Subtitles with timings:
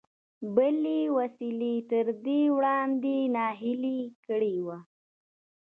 [0.55, 4.67] بلې وسيلې تر دې وړاندې ناهيلی کړی و.